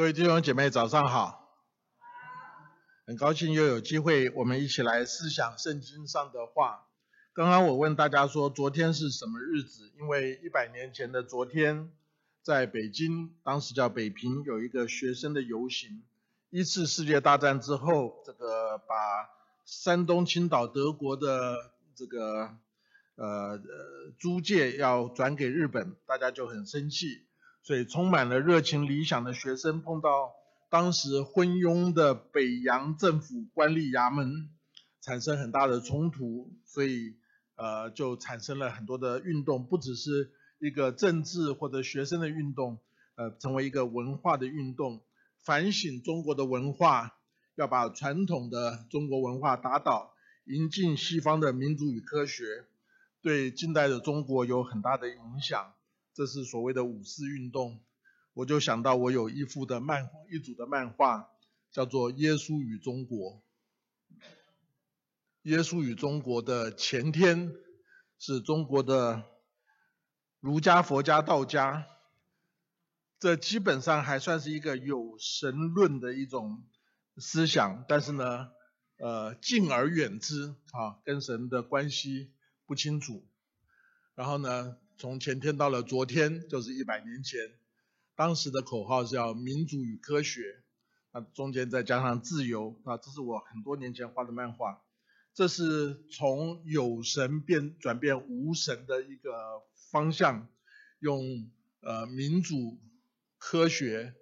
[0.00, 1.60] 各位弟兄姐妹，早上好！
[3.06, 6.86] 很高兴又有机会，我们一起来思想圣经上的话。
[7.34, 9.92] 刚刚我问大家说，昨天是什么日子？
[10.00, 11.92] 因为一百年前的昨天，
[12.42, 16.02] 在北京，当时叫北平，有一个学生的游行。
[16.48, 19.28] 一次世界大战之后，这个把
[19.66, 22.56] 山东青岛德国的这个
[23.16, 23.60] 呃
[24.18, 27.26] 租界要转给日本，大家就很生气。
[27.70, 30.32] 所以充满了热情理想的学生碰到
[30.70, 34.50] 当时昏庸的北洋政府官吏衙门，
[35.00, 37.14] 产生很大的冲突，所以
[37.54, 42.80] 呃就产生了很多的运动，不只是一个政治或者学生的运动，
[43.14, 45.00] 呃成为一个文化的运动，
[45.44, 47.18] 反省中国的文化，
[47.54, 50.12] 要把传统的中国文化打倒，
[50.44, 52.64] 引进西方的民主与科学，
[53.22, 55.72] 对近代的中国有很大的影响。
[56.20, 57.80] 这是所谓的五四运动，
[58.34, 61.30] 我就想到我有一幅的漫一组的漫画，
[61.72, 63.42] 叫做《耶稣与中国》。
[65.44, 67.54] 耶稣与中国的前天
[68.18, 69.22] 是中国的
[70.40, 71.86] 儒家、佛家、道家，
[73.18, 76.62] 这基本上还算是一个有神论的一种
[77.16, 78.50] 思想，但是呢，
[78.98, 82.30] 呃，敬而远之啊，跟神的关系
[82.66, 83.26] 不清楚。
[84.14, 84.76] 然后呢？
[85.00, 87.40] 从前天到了昨天，就是一百年前，
[88.16, 90.62] 当时的口号是要民主与科学，
[91.10, 94.82] 那中间再加上自由，啊，这是我很多年前画的漫画，
[95.32, 99.32] 这是从有神变转变无神的一个
[99.90, 100.46] 方向，
[100.98, 102.78] 用呃民主、
[103.38, 104.14] 科学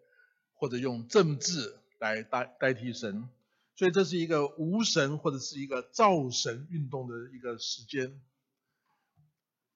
[0.55, 3.29] 或者用政治来代代替神，
[3.75, 8.21] 所以这是一个无神或者是一个造神运动的一个时间。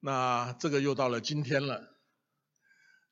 [0.04, 1.96] 那这个又到了今天了，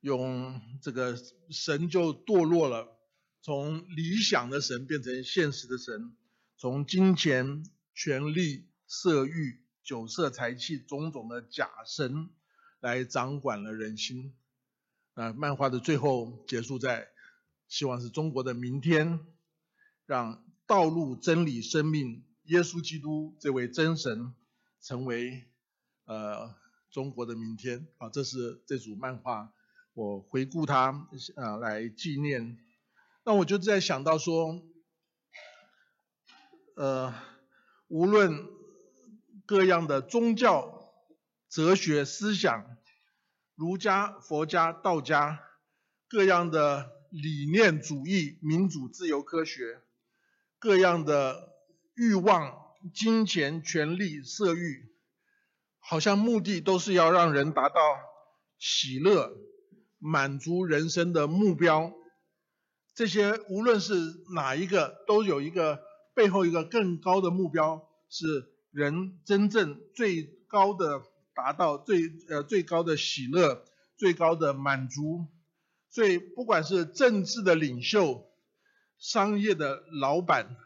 [0.01, 1.17] 用这个
[1.49, 2.99] 神就堕落了，
[3.43, 6.17] 从理想的神变成现实的神，
[6.57, 7.63] 从金钱、
[7.95, 12.29] 权力、色欲、酒色财气种种的假神
[12.81, 14.35] 来掌管了人心。
[15.15, 17.07] 那漫画的最后结束在，
[17.69, 19.21] 希望是中国的明天，
[20.07, 24.35] 让道路、真理、生命，耶稣基督这位真神
[24.81, 25.45] 成为
[26.05, 26.59] 呃。
[26.91, 29.53] 中国的明天啊，这是这组漫画，
[29.95, 31.07] 我回顾它
[31.37, 32.59] 啊来纪念。
[33.25, 34.61] 那我就在想到说，
[36.75, 37.15] 呃，
[37.87, 38.49] 无论
[39.47, 40.93] 各样的宗教、
[41.49, 42.77] 哲学思想，
[43.55, 45.41] 儒家、佛家、道家，
[46.09, 49.81] 各样的理念主义、民主、自由、科学，
[50.59, 51.53] 各样的
[51.95, 52.59] 欲望、
[52.93, 54.90] 金钱、权力、色欲。
[55.91, 57.81] 好像目的都是要让人达到
[58.61, 59.37] 喜乐、
[59.99, 61.93] 满足人生的目标。
[62.95, 63.95] 这些无论是
[64.33, 65.83] 哪一个，都有一个
[66.15, 68.25] 背后一个更高的目标，是
[68.71, 71.03] 人真正最高的
[71.35, 73.65] 达到最呃最高的喜乐、
[73.97, 75.27] 最高的满足。
[75.89, 78.31] 所以不管是政治的领袖、
[78.97, 80.57] 商业的老板、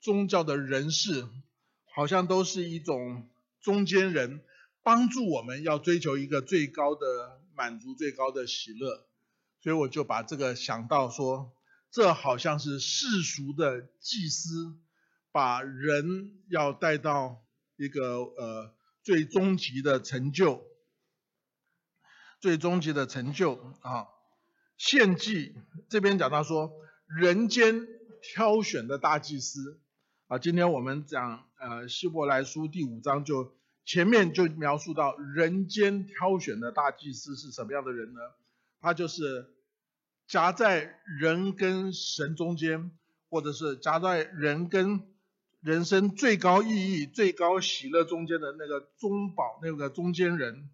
[0.00, 1.24] 宗教的人士，
[1.94, 3.28] 好像都是一种
[3.60, 4.42] 中间人。
[4.86, 9.04] 帮助我们要追求一个最高的满足、最高的喜乐，
[9.60, 11.52] 所以我就把这个想到说，
[11.90, 14.78] 这好像是世俗的祭司
[15.32, 17.44] 把人要带到
[17.74, 20.62] 一个呃最终极的成就，
[22.38, 24.06] 最终极的成就啊，
[24.78, 25.56] 献祭
[25.88, 26.70] 这边讲到说，
[27.08, 27.88] 人间
[28.22, 29.80] 挑选的大祭司
[30.28, 33.56] 啊，今天我们讲呃希伯来书第五章就。
[33.86, 38.20] 前面就描述到人间挑选的大祭司是什么样的人呢？
[38.80, 39.46] 他就是
[40.26, 42.90] 夹在人跟神中间，
[43.30, 45.00] 或者是夹在人跟
[45.60, 50.68] 人生最高意义、最高喜乐中间的那个中保、那个中间人。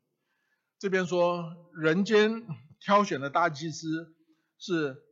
[0.79, 2.47] 这边说人间
[2.81, 4.15] 挑选的大祭司
[4.59, 5.03] 是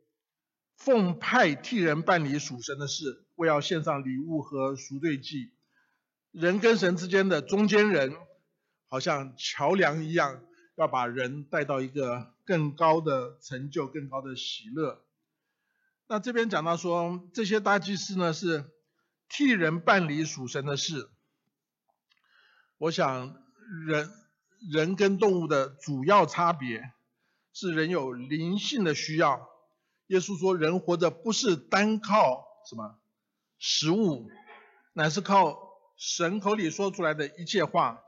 [0.74, 5.52] 奉派替人办理属神的事，为要献上礼物和赎罪祭。
[6.32, 8.16] 人跟神之间的中间人，
[8.88, 10.44] 好像桥梁一样，
[10.76, 15.04] 要把人带到一个更高的成就、更高的喜乐。
[16.06, 18.70] 那这边讲到说，这些大祭司呢是
[19.28, 21.10] 替人办理属神的事。
[22.78, 23.36] 我想，
[23.86, 24.10] 人
[24.70, 26.92] 人跟动物的主要差别
[27.52, 29.50] 是人有灵性的需要。
[30.06, 33.00] 耶稣说，人活着不是单靠什么
[33.58, 34.30] 食物，
[34.92, 35.69] 乃是靠。
[36.00, 38.02] 神口里说出来的一切话，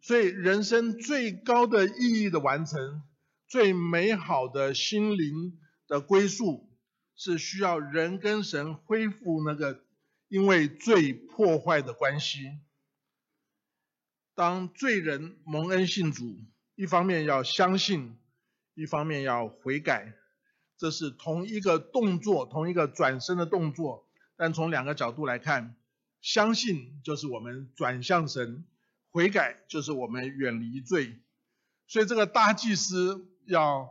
[0.00, 3.04] 所以人生最高的意义的完成，
[3.46, 5.56] 最美好的心灵
[5.86, 6.68] 的归宿，
[7.14, 9.84] 是需要人跟神恢复那个
[10.26, 12.58] 因为罪破坏的关系。
[14.34, 16.40] 当罪人蒙恩信主，
[16.74, 18.18] 一方面要相信，
[18.74, 20.12] 一方面要悔改，
[20.76, 24.08] 这是同一个动作，同一个转身的动作。
[24.36, 25.76] 但从两个角度来看，
[26.24, 28.64] 相信就是我们转向神，
[29.10, 31.20] 悔改就是我们远离罪。
[31.86, 33.90] 所以这个大祭司要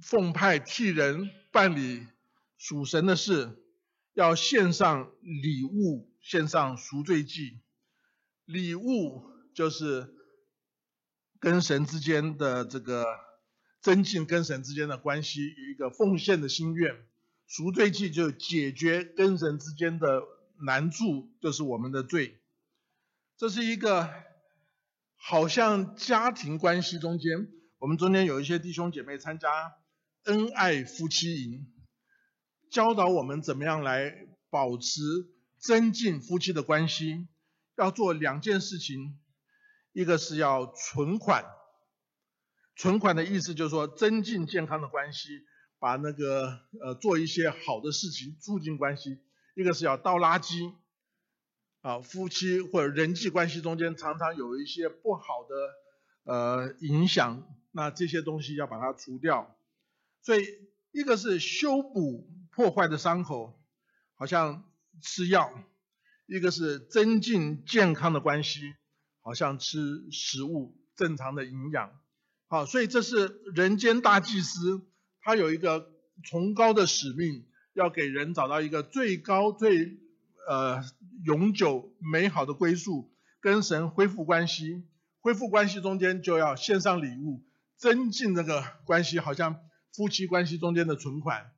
[0.00, 2.06] 奉派替人办理
[2.56, 3.62] 属神的事，
[4.14, 7.60] 要献上礼物，献上赎罪祭。
[8.46, 9.22] 礼物
[9.54, 10.14] 就是
[11.38, 13.04] 跟神之间的这个
[13.82, 17.04] 增进，跟神之间的关系一个奉献的心愿。
[17.46, 20.22] 赎罪祭就解决跟神之间的
[20.64, 22.40] 难处，就是我们的罪。
[23.36, 24.08] 这是一个
[25.16, 27.48] 好像家庭关系中间，
[27.78, 29.74] 我们中间有一些弟兄姐妹参加
[30.24, 31.66] 恩爱夫妻营，
[32.70, 35.00] 教导我们怎么样来保持
[35.58, 37.28] 增进夫妻的关系。
[37.76, 39.18] 要做两件事情，
[39.92, 41.44] 一个是要存款，
[42.76, 45.28] 存款的意思就是说增进健康的关系，
[45.78, 49.16] 把那个呃做一些好的事情促进关系；
[49.54, 50.74] 一个是要倒垃圾，
[51.80, 59.56] 啊夫妻或者人际关系中间常常有一些不好的呃影响，那这些东西要把它除掉。
[60.22, 60.46] 所以
[60.92, 63.60] 一个是修补破坏的伤口，
[64.14, 64.64] 好像
[65.00, 65.52] 吃药。
[66.26, 68.74] 一个是增进健康的关系，
[69.20, 69.78] 好像吃
[70.10, 72.00] 食物正常的营养，
[72.46, 74.86] 好，所以这是人间大祭司，
[75.20, 75.92] 他有一个
[76.24, 79.98] 崇高的使命，要给人找到一个最高最
[80.48, 80.82] 呃
[81.24, 83.10] 永久美好的归宿，
[83.40, 84.84] 跟神恢复关系，
[85.20, 87.42] 恢复关系中间就要献上礼物，
[87.76, 89.60] 增进这个关系，好像
[89.92, 91.52] 夫妻关系中间的存款，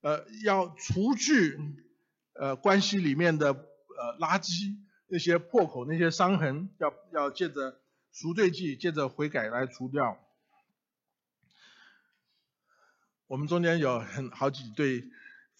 [0.00, 1.58] 呃，要除去
[2.34, 3.66] 呃关系里面的。
[4.00, 4.78] 呃，垃圾
[5.08, 7.78] 那些破口、那些伤痕，要要借着
[8.12, 10.16] 赎罪祭、借着悔改来除掉。
[13.26, 15.04] 我们中间有很好几对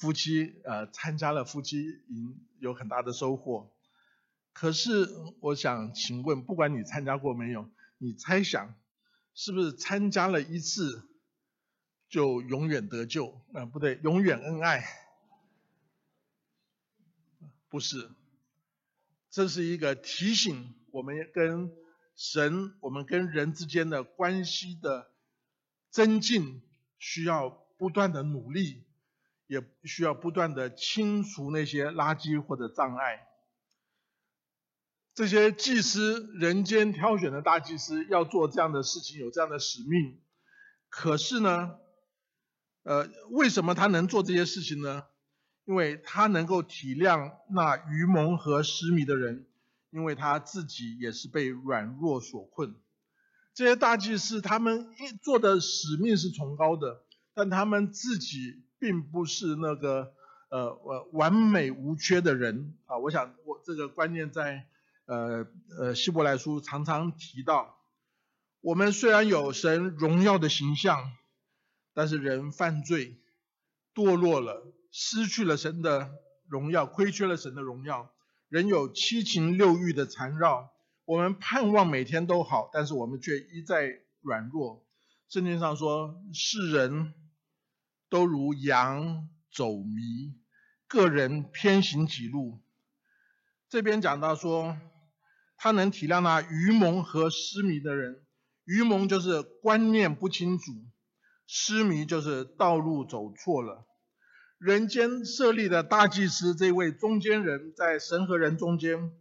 [0.00, 3.70] 夫妻，呃，参加了夫妻营，有很大的收获。
[4.54, 5.06] 可是，
[5.40, 7.68] 我想请问，不管你参加过没有，
[7.98, 8.74] 你猜想
[9.34, 11.06] 是不是参加了一次
[12.08, 13.42] 就永远得救？
[13.52, 14.82] 呃，不对，永远恩爱？
[17.68, 18.10] 不是。
[19.28, 21.70] 这是一个提醒我们跟
[22.16, 25.10] 神、我们跟人之间的关系的
[25.90, 26.62] 增进，
[26.98, 28.86] 需要不断的努力，
[29.50, 33.26] 也需要不断的清除那些垃圾或者障碍。
[35.12, 40.20] 这些祭司，人间挑选的大祭司，要做这样的事情，有这样的使命。
[40.88, 41.78] 可是呢，
[42.84, 45.02] 呃，为什么他能做这些事情呢？
[45.64, 49.48] 因为他能够体谅那愚蒙和失迷的人，
[49.90, 52.76] 因为他自己也是被软弱所困。
[53.52, 57.04] 这些大祭司他们一做的使命是崇高的，
[57.34, 60.14] 但他们自己并不是那个
[60.48, 62.98] 呃呃完美无缺的人啊。
[62.98, 64.66] 我想我这个观念在
[65.04, 65.46] 呃
[65.78, 67.76] 呃希伯来书常常提到，
[68.60, 71.12] 我们虽然有神荣耀的形象，
[71.94, 73.20] 但是人犯罪
[73.94, 74.66] 堕落了。
[74.92, 76.10] 失去了神的
[76.48, 78.10] 荣耀，亏缺了神的荣耀，
[78.48, 80.72] 人有七情六欲的缠绕。
[81.04, 84.84] 我们盼望每天都好，但是我们却一再软弱。
[85.28, 87.14] 圣经上说，世人
[88.10, 90.34] 都如羊走迷，
[90.86, 92.60] 个人偏行己路。
[93.68, 94.76] 这边讲到说，
[95.56, 98.26] 他能体谅那愚蒙和失迷的人。
[98.64, 100.64] 愚蒙就是观念不清楚，
[101.46, 103.86] 失迷就是道路走错了。
[104.58, 109.12] 人间设立的大祭司这位中间人，在神和人中间，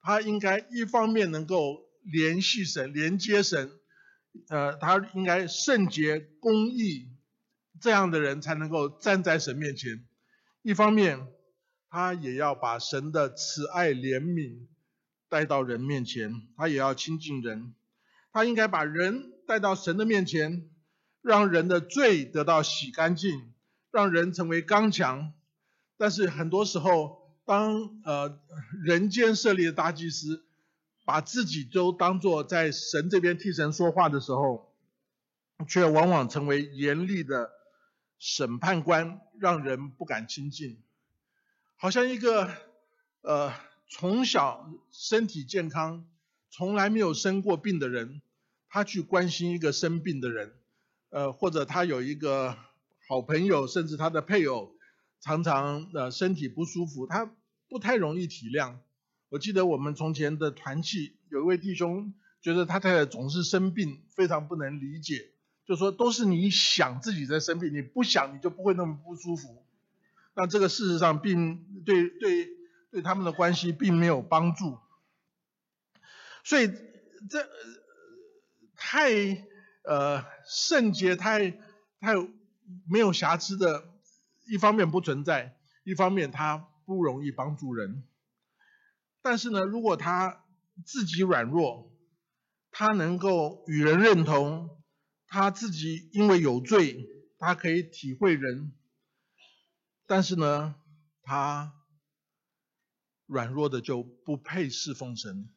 [0.00, 3.70] 他应该一方面能够联系神、连接神，
[4.48, 7.08] 呃，他应该圣洁、公义，
[7.80, 10.04] 这样的人才能够站在神面前；
[10.62, 11.26] 一方面，
[11.88, 14.66] 他也要把神的慈爱、怜悯
[15.28, 17.74] 带到人面前，他也要亲近人，
[18.32, 20.68] 他应该把人带到神的面前，
[21.22, 23.50] 让人的罪得到洗干净。
[23.92, 25.32] 让人成为刚强，
[25.96, 28.38] 但是很多时候，当呃
[28.84, 30.44] 人间设立的大祭司
[31.04, 34.72] 把自己都当做在神这边替神说话的时候，
[35.66, 37.50] 却往往成为严厉的
[38.20, 40.80] 审判官，让人不敢亲近。
[41.74, 42.54] 好像一个
[43.22, 43.52] 呃
[43.88, 46.06] 从小身体健康、
[46.50, 48.22] 从来没有生过病的人，
[48.68, 50.54] 他去关心一个生病的人，
[51.08, 52.56] 呃或者他有一个。
[53.08, 54.76] 好朋友，甚至他的配偶
[55.20, 57.34] 常常呃身体不舒服，他
[57.68, 58.76] 不太容易体谅。
[59.30, 65.32] 我记得我们从前的团契有一位弟兄，觉得他太太总是生病，非常不能理解，
[65.70, 69.64] 就说都是你想自己在生病，你不想你就不会那么不舒服。
[70.34, 72.48] 那这个事实上并对对
[72.90, 74.80] 对他们的关系并没有帮助。
[76.42, 77.48] 所以这
[78.74, 79.12] 太
[79.84, 81.52] 呃圣洁、太
[82.00, 82.16] 太
[82.88, 83.84] 没有瑕疵的，
[84.48, 88.02] 一方面不存在，一方面他不容易帮助人。
[89.22, 90.42] 但是呢，如果他
[90.84, 91.92] 自己软弱，
[92.72, 94.79] 他能够与人认同，
[95.30, 97.08] 他自己因为有罪，
[97.38, 98.72] 他可以体会人，
[100.06, 100.74] 但是呢，
[101.22, 101.72] 他
[103.26, 105.48] 软弱的就不配侍奉神。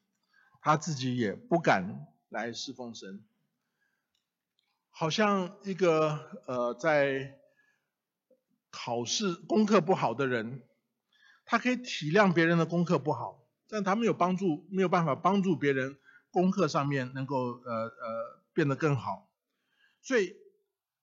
[0.62, 3.25] 他自己也不敢来侍奉神，
[4.92, 7.38] 好像一个呃在
[8.70, 10.63] 考试功课不好的人，
[11.44, 15.98] 他可以体谅别人的功课不好，但他没有帮助，没有办法帮助别人
[16.32, 19.27] 功课上面能够呃呃变得更好。
[20.03, 20.36] 所以，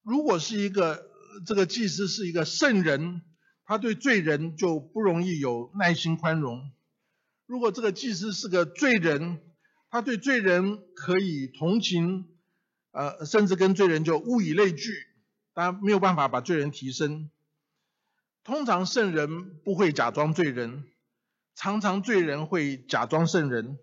[0.02, 1.10] 如果是一个
[1.46, 3.22] 这个祭司是一个圣人，
[3.64, 6.70] 他对罪人就不容易有耐心宽容。
[7.46, 9.40] 如果这个祭司是个罪人，
[9.90, 12.28] 他对罪人可以同情，
[12.92, 14.92] 呃，甚至跟罪人就物以类聚，
[15.54, 17.30] 他没有办法把罪人提升。
[18.44, 20.84] 通常圣人不会假装罪人，
[21.54, 23.78] 常常罪人会假装圣人，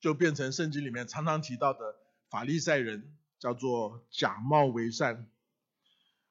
[0.00, 1.78] 就变成圣经里面常常提到的
[2.30, 5.24] 法利赛人，叫做假冒为善。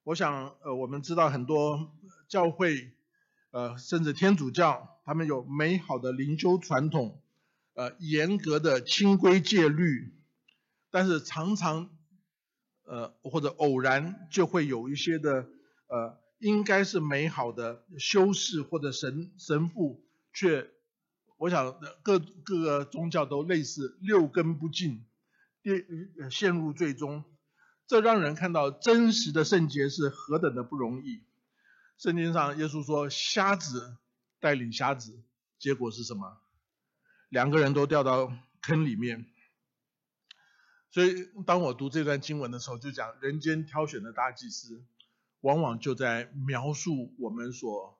[0.04, 1.96] 我想，呃，我们知道很多
[2.28, 2.92] 教会，
[3.52, 7.22] 呃，甚至天主教，他们有美好的灵修传统。
[7.74, 10.14] 呃，严格的清规戒律，
[10.92, 11.90] 但是常常，
[12.84, 15.48] 呃，或者偶然就会有一些的，
[15.88, 20.04] 呃，应该是美好的修士或者神神父，
[20.34, 20.70] 却，
[21.38, 25.06] 我想各各个宗教都类似六根不净，
[25.66, 25.84] 跌
[26.30, 27.26] 陷入最终，
[27.88, 31.24] 这让人看到真实的圣洁是何等的不容易。
[31.98, 33.98] 圣经上耶稣说，瞎子
[34.40, 35.24] 带领瞎子，
[35.58, 36.38] 结果是什么？
[37.30, 38.32] 两个人都掉到
[38.62, 39.26] 坑里面，
[40.92, 44.86] 所以当我读这段经文的时候，就讲人间挑选的大祭司，
[45.42, 48.00] 往往就在描述我们所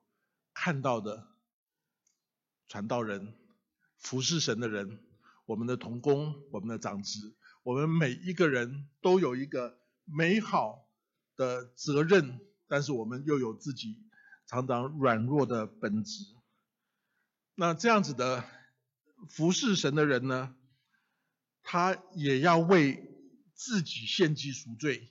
[0.54, 1.26] 看到的
[2.68, 3.34] 传道人、
[3.98, 5.02] 服侍神的人，
[5.46, 7.34] 我们的童工、我们的长子，
[7.66, 10.88] 我们每一个人都有一个美好
[11.34, 14.08] 的责任，但是我们又有自己
[14.46, 16.24] 常常软弱的本质。
[17.56, 18.44] 那这样子的。
[19.30, 20.54] 服侍神的人呢，
[21.62, 23.02] 他也要为
[23.54, 25.10] 自己献祭赎罪，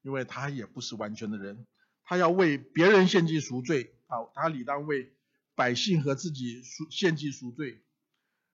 [0.00, 1.66] 因为他也不是完全的人，
[2.04, 5.14] 他要为别人献祭赎罪，好，他理当为
[5.54, 7.84] 百姓和自己赎献祭赎罪。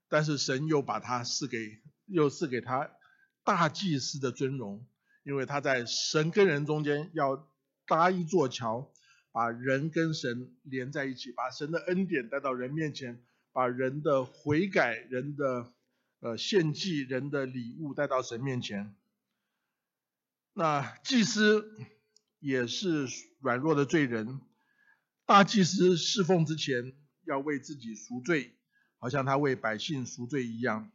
[0.08, 2.90] 但是神又把他赐给，又赐给他
[3.50, 4.86] 大祭司的尊荣，
[5.24, 7.48] 因为他在神跟人中间要
[7.84, 8.92] 搭一座桥，
[9.32, 13.20] 把人跟神连在一起，把神的恩典带到人面前。
[13.52, 15.72] 把人的悔改、人的
[16.20, 18.94] 呃献祭、人的礼物带到神面前。
[20.52, 21.68] 那祭司
[22.38, 23.08] 也是
[23.40, 24.40] 软弱的罪人，
[25.26, 28.54] 大祭司侍奉之前要为自己赎罪，
[28.98, 30.88] 好像他为百姓赎罪一样。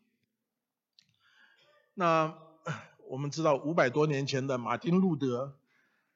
[1.93, 2.39] 那
[3.09, 5.57] 我们知道五百多年前的马丁路德，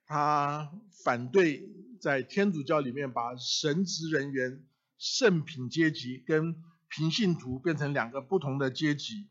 [0.06, 0.72] 他
[1.04, 1.70] 反对
[2.02, 4.64] 在天主教里面把神职人员。
[5.02, 9.30] 圣品阶级跟平信徒变成两个不同的阶级，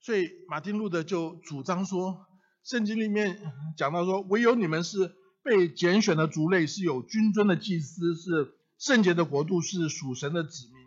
[0.00, 2.24] 所以马丁路德就主张说，
[2.64, 10.86] 圣经里面讲到说，唯有你们是被拣选的族类，是有君尊的祭司，是圣洁的国度，是属神的子民，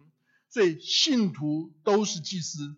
[0.50, 2.77] 所以信徒都是祭司，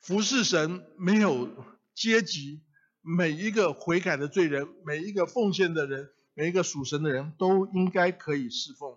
[0.00, 1.48] 服侍神没有
[1.94, 2.62] 阶级，
[3.02, 8.96] 每一个悔改的罪人，每一个奉献的人，每一个属神的人都应该可以侍奉。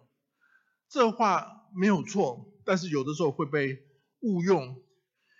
[0.89, 3.83] 这话没有错，但是有的时候会被
[4.21, 4.81] 误用，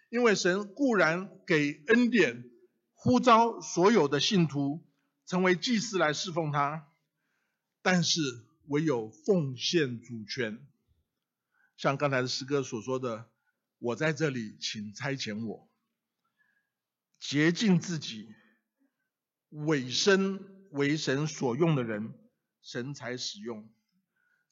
[0.09, 2.43] 因为神固然给恩典，
[2.93, 4.83] 呼召所有的信徒
[5.25, 6.87] 成为祭司来侍奉他，
[7.81, 8.19] 但是
[8.67, 10.65] 唯有奉献主权，
[11.77, 13.29] 像刚才的诗歌所说的
[13.79, 15.69] ：“我在这里，请差遣我，
[17.25, 18.27] 洁净自己，
[19.49, 22.13] 委身为神所用的人，
[22.61, 23.69] 神才使用。”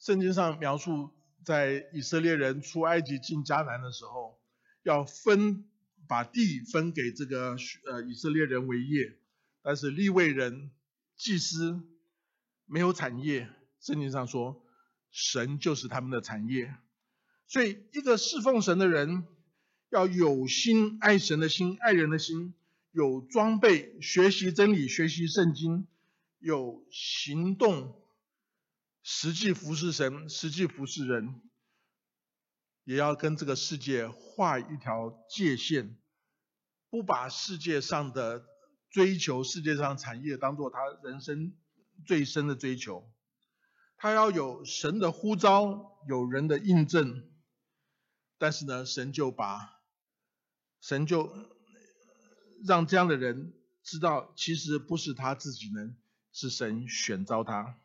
[0.00, 1.10] 圣经上描述，
[1.44, 4.40] 在以色列人出埃及进迦南的时候，
[4.82, 5.68] 要分
[6.08, 9.18] 把地分给这个呃以色列人为业，
[9.62, 10.70] 但是利未人、
[11.14, 11.82] 祭司
[12.64, 13.50] 没有产业，
[13.80, 14.64] 圣经上说
[15.10, 16.74] 神就是他们的产业。
[17.46, 19.26] 所以一个侍奉神的人
[19.90, 22.54] 要有心爱神的心，爱人的心，
[22.92, 25.88] 有装备学习真理，学习圣经，
[26.38, 28.00] 有行动，
[29.02, 31.40] 实际服侍神，实际服侍人，
[32.84, 35.96] 也要跟这个世界画一条界限，
[36.90, 38.44] 不把世界上的
[38.90, 41.54] 追求、世界上产业当做他人生
[42.06, 43.10] 最深的追求。
[43.96, 47.30] 他要有神的呼召，有人的印证，
[48.36, 49.80] 但是呢，神就把
[50.80, 51.32] 神就
[52.64, 53.52] 让这样的人
[53.82, 55.96] 知道，其实不是他自己能，
[56.32, 57.78] 是神选召他，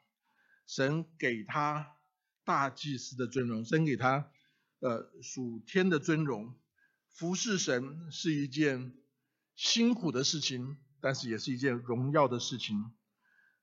[0.67, 1.98] 神给他
[2.43, 4.31] 大祭司的尊荣，神给他
[4.79, 6.55] 呃属天的尊荣，
[7.10, 8.93] 服侍神是一件
[9.55, 12.91] 辛苦的事情，但是也是一件荣耀的事情。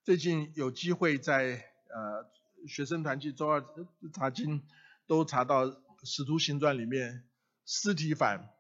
[0.02, 3.64] 最近有机会在呃学生团契周二
[4.12, 4.62] 查经，
[5.06, 5.66] 都查到
[6.02, 7.28] 《使徒行传》里面
[7.64, 8.50] 斯提反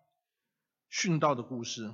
[0.90, 1.92] 殉道的故事。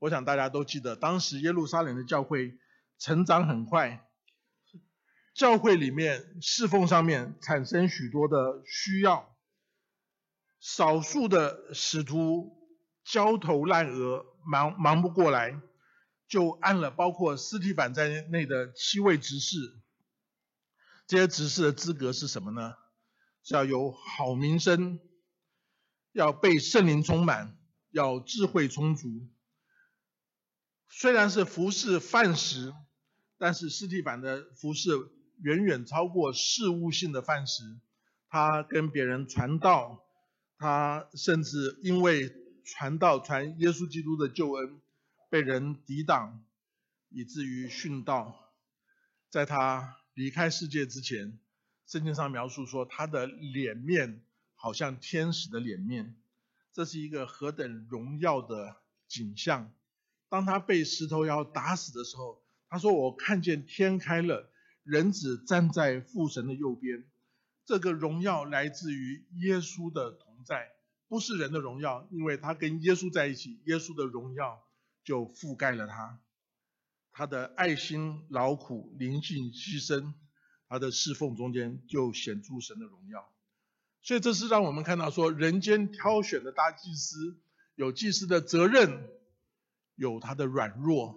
[0.00, 2.58] 我想大家都记得，当时耶路撒冷的教会
[2.98, 4.08] 成长很快，
[5.34, 9.36] 教会里面侍奉上面产生许多的需要，
[10.58, 12.66] 少数的使徒
[13.04, 15.60] 焦头烂额，忙忙不过来，
[16.26, 19.56] 就按了包括斯提凡在内的七位执事。
[21.06, 22.74] 这些执事的资格是什么呢？
[23.42, 24.98] 是要有好名声，
[26.12, 27.58] 要被圣灵充满，
[27.90, 29.28] 要智慧充足。
[30.92, 32.74] 虽然是服侍饭食，
[33.38, 34.90] 但是斯蒂凡的服侍
[35.40, 37.78] 远远超过事务性的饭食。
[38.28, 40.04] 他跟别人传道，
[40.58, 42.32] 他甚至因为
[42.64, 44.80] 传道传耶稣基督的救恩，
[45.30, 46.44] 被人抵挡，
[47.08, 48.52] 以至于殉道。
[49.30, 51.38] 在他离开世界之前，
[51.86, 54.24] 圣经上描述说他的脸面
[54.54, 56.16] 好像天使的脸面，
[56.72, 58.76] 这是一个何等荣耀的
[59.08, 59.72] 景象。
[60.30, 64.48] 当他被石头要打死的时候，他说：“我看见天开了，
[64.84, 67.04] 人子站在父神的右边。
[67.66, 70.68] 这个荣耀来自于耶稣的同在，
[71.08, 74.62] 不是人的荣耀，因为他跟耶稣在一起，耶稣的荣耀
[75.02, 76.20] 就覆盖了他。
[77.10, 80.14] 他的爱心、劳苦、灵性、牺牲，
[80.68, 83.28] 他的侍奉中间就显出神的荣耀。
[84.00, 87.36] 所以这是让我们看到说，人间挑选的大祭司
[87.74, 89.10] 有祭司的责任。”
[90.00, 91.14] 有他的软弱，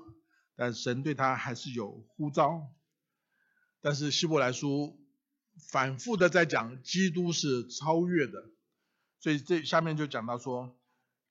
[0.58, 2.70] 但神对他还是有呼召。
[3.80, 5.00] 但是希伯来书
[5.72, 8.50] 反复的在讲，基督是超越的，
[9.22, 10.78] 所以这下面就讲到说，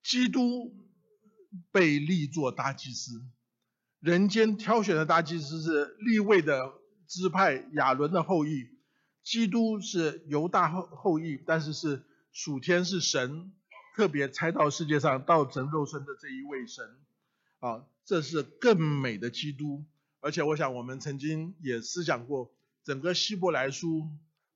[0.02, 0.74] 基督
[1.70, 3.22] 被立作大祭司，
[4.00, 6.72] 人间挑选的大祭司是立位的
[7.06, 8.70] 支派亚伦的后裔，
[9.22, 13.52] 基督是犹大后后裔，但是是属天是神
[13.94, 16.86] 特别差到世界上道成肉身的这一位神。
[17.62, 19.84] 啊，这是更美的基督，
[20.18, 24.10] 而且我想我们曾经也思想过，整个希伯来书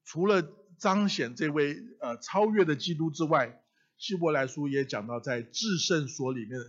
[0.05, 0.43] 除了
[0.77, 3.63] 彰显这位呃超越的基督之外，
[3.97, 6.61] 希伯来书也讲到在至圣所里面，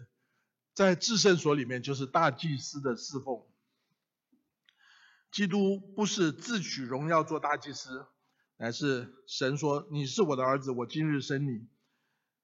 [0.75, 3.41] 在至圣所里面就是大祭司的侍奉。
[5.31, 8.05] 基督不是自取荣耀做大祭司，
[8.57, 11.65] 乃是神说你是我的儿子，我今日生你。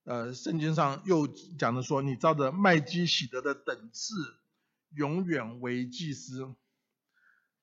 [0.03, 4.13] 呃，圣经上又讲的说，你照着麦基喜德的等次，
[4.93, 6.53] 永远为祭司。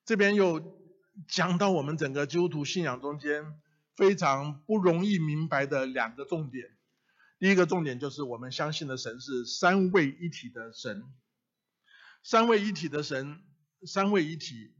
[0.05, 0.81] 这边又
[1.27, 3.61] 讲到我们整个基督徒信仰中间
[3.95, 6.65] 非常不容易明白的两个重点。
[7.37, 11.03] 第一个重点就是我们相信的神是三位一体的神。
[12.23, 13.39] 三位一体的神，
[13.85, 14.73] 三位一体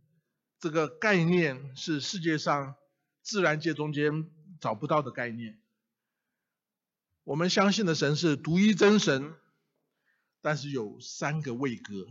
[0.60, 2.76] 这个概念是世界上
[3.22, 4.28] 自然界中间
[4.60, 5.61] 找不到的概念。
[7.24, 9.36] 我们相信的神是独一真神，
[10.42, 12.08] 但是有三个位格。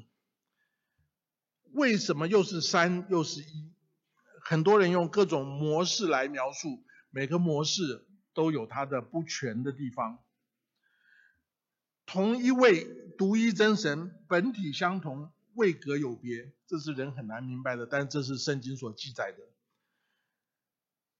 [1.73, 3.73] 为什么又是三又是一？
[4.43, 10.21] 很多人用各种模式来描述，每个模式都有它的不全的地方。
[12.07, 12.85] 同一位
[13.19, 19.39] 独一真神，本体相同，位格有别，这是人很难明白的，但这是圣经所记载的。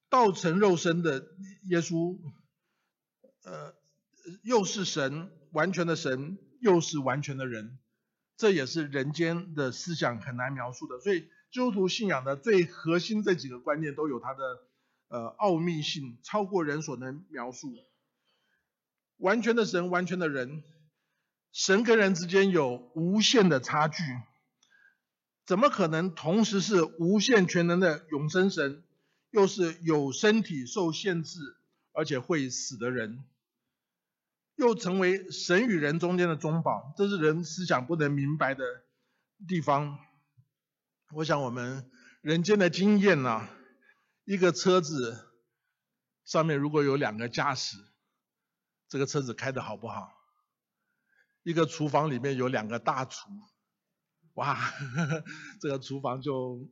[0.09, 1.27] 道成肉身的
[1.65, 2.19] 耶稣，
[3.43, 3.80] 呃。
[4.43, 7.79] 又是神，完全的神，又是完全的人，
[8.37, 11.01] 这也是人间的思想很难描述的。
[11.01, 14.41] 所以基督徒信仰的最核心这几个观念都有它的
[15.09, 17.75] 呃奥秘性，超过人所能描述。
[19.17, 20.63] 完全的神，完全的人，
[21.53, 24.03] 神跟人之间有无限的差距。
[25.45, 28.85] 怎么可能同时是无限全能的永生神，
[29.31, 31.41] 又是有身体受限制
[31.93, 33.25] 而且会死的人，
[34.61, 36.93] 又成为神与人中间的中保？
[36.95, 38.63] 这是人思想不能明白的
[39.49, 39.99] 地方。
[41.15, 43.49] 我想我们人间的经验呢，
[44.25, 45.31] 一个车子
[46.27, 47.79] 上面如果有两个驾驶，
[48.87, 50.13] 这个车子开的好不好？
[51.43, 53.31] 一个厨房里面有两个大厨。
[54.35, 54.59] 哇，
[55.59, 56.69] 这个厨房就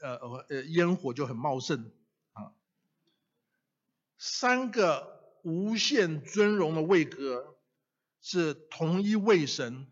[0.00, 1.92] 呃呃呃烟火就很茂盛
[2.32, 2.50] 啊。
[4.18, 7.56] 三个无限尊荣的位格
[8.20, 9.86] 是同一位神，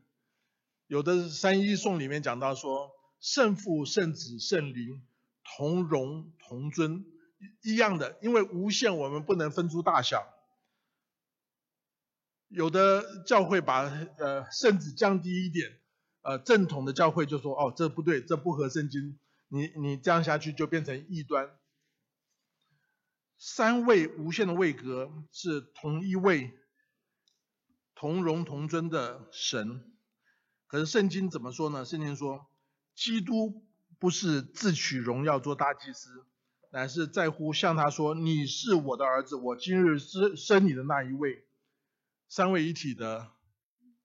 [0.86, 5.02] 有的三一颂里面讲到说圣父、圣子、圣灵
[5.44, 7.04] 同荣同尊
[7.62, 10.26] 一样的，因为无限我们不能分出大小。
[12.48, 13.82] 有的教会把
[14.18, 15.78] 呃圣子降低一点。
[16.20, 21.56] 呃，正统的教会就说，哦，这不对，这不合圣经，你你这样下去就变成异端。
[23.38, 26.58] 三位无限的位格是同一位
[27.94, 29.96] 同荣同尊的神，
[30.66, 31.84] 可是圣经怎么说呢？
[31.84, 32.50] 圣经说，
[32.94, 33.64] 基督
[34.00, 36.26] 不是自取荣耀做大祭司，
[36.70, 41.44] 乃是在乎向他说，你是我的儿子，我今日生生你的那一位。
[42.28, 43.30] 三位一体的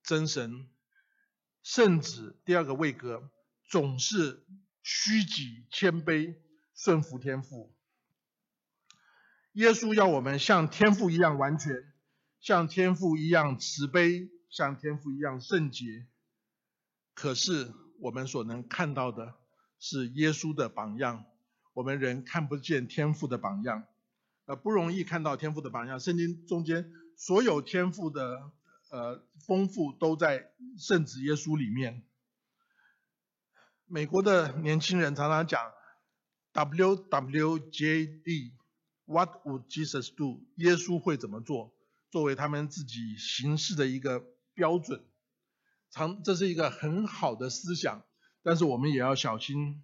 [0.04, 0.70] 真神。
[1.62, 3.30] 圣子第二个位格
[3.70, 4.46] 总是
[4.82, 6.36] 虚己谦卑
[6.76, 7.76] 顺服天父。
[9.54, 11.92] 耶稣要我们像天父一样完全，
[12.40, 16.06] 像天父一样慈悲，像天父一样圣洁。
[17.14, 19.34] 可是我们所能看到的
[19.80, 21.26] 是耶稣的榜样，
[21.74, 23.86] 我们人看不见天父的榜样，
[24.46, 26.00] 呃，不容易看到天父的榜样。
[26.00, 28.52] 圣经中间所有天父的。
[28.90, 32.04] 呃，丰富都在圣子耶稣里面。
[33.88, 35.60] 美国的年轻人常常讲
[36.52, 38.54] W W J D
[39.14, 40.44] What would Jesus do？
[40.56, 41.72] 耶稣会怎么做？
[42.10, 45.06] 作为他们自己行事的一个标准。
[45.92, 48.04] 常，这是一个很好的思想，
[48.42, 49.84] 但是我们也要小心，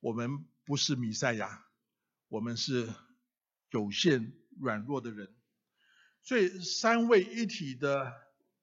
[0.00, 1.66] 我们不是弥赛亚，
[2.28, 2.88] 我们是
[3.70, 5.34] 有限软弱的人。
[6.22, 8.14] 所以三位一体的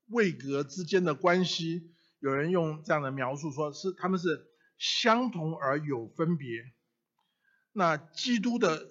[0.07, 4.47] 位格之间的关系，有人用这样的描述，说是他们是
[4.79, 6.73] 相同而有分别。
[7.71, 8.89] 那基督的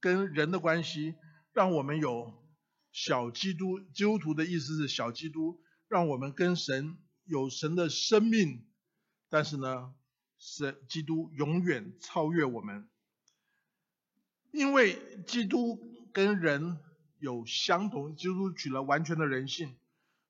[0.00, 1.14] 跟人的关系，
[1.52, 2.32] 让我们有
[2.92, 8.66] 小基督，基督徒的意思是小基督，让我们跟神有神的生命，
[9.28, 9.94] 但是呢，
[10.38, 12.88] 神基督永远超越我们，
[14.52, 15.78] 因为基督
[16.12, 16.78] 跟人。
[17.22, 19.76] 有相同，基督取了完全的人性，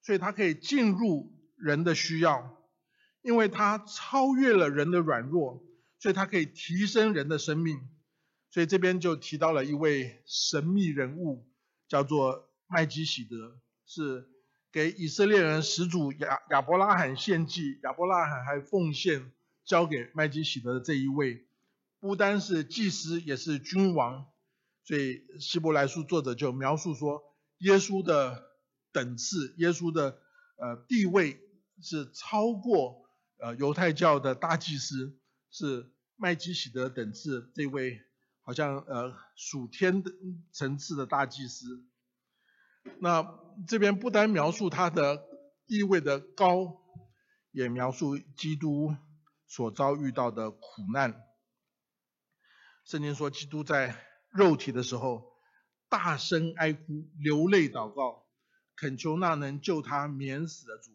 [0.02, 2.60] 所以他可以进入人的需要，
[3.22, 5.64] 因为他超越了人的软弱，
[6.00, 7.78] 所以他可以提升人的生命。
[8.50, 11.46] 所以这边就提到了一位神秘人物，
[11.88, 14.28] 叫做麦基喜德，是
[14.72, 19.32] 给以色列人始祖亚亚伯拉罕献祭，亚伯拉罕还奉献
[19.64, 21.46] 交给麦基喜德的这一位，
[22.00, 24.26] 不单是祭司，也是君王。
[24.82, 27.22] 所以希伯来书作者就描述说，
[27.58, 28.50] 耶稣的
[28.90, 30.18] 等次，耶稣的
[30.56, 31.38] 呃地位
[31.80, 33.08] 是超过
[33.38, 35.16] 呃犹太教的大祭司，
[35.50, 38.00] 是麦基喜德等次这位
[38.50, 40.10] 好像呃属天的
[40.50, 41.86] 层次的大祭司。
[42.98, 45.22] 那这边不单描述他的
[45.68, 46.82] 地位的高，
[47.52, 48.96] 也描述基督
[49.46, 50.60] 所遭遇到的苦
[50.92, 51.22] 难。
[52.84, 54.04] 圣经说，基督在。
[54.32, 55.32] 肉体的时候，
[55.88, 58.26] 大声哀哭，流泪祷告，
[58.76, 60.92] 恳求那能救他免死的主。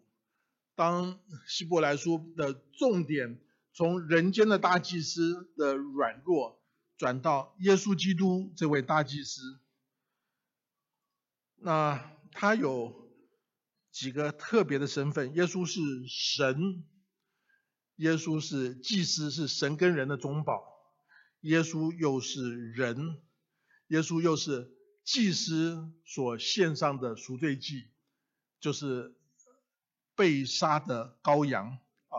[0.74, 3.42] 当希伯来书的重点
[3.74, 6.65] 从人间的大祭司的软弱，
[6.98, 9.60] 转到耶稣基督这位大祭司，
[11.56, 13.12] 那他有
[13.92, 16.86] 几个特别的身份：耶稣是神，
[17.96, 20.56] 耶稣是祭司，是神跟人的中保；
[21.42, 23.22] 耶稣又是人。
[23.90, 24.72] 耶稣又是
[25.04, 27.92] 祭司所献上的赎罪祭，
[28.60, 29.16] 就是
[30.16, 31.78] 被杀的羔羊
[32.08, 32.18] 啊！